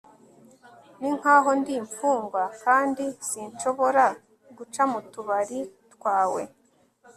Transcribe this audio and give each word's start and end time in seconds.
ninkaho 0.99 1.49
ndi 1.59 1.73
imfungwa 1.81 2.43
kandi 2.63 3.03
sinshobora 3.29 4.05
guca 4.57 4.83
mu 4.91 4.99
tubari 5.11 5.59
twawe 5.93 6.41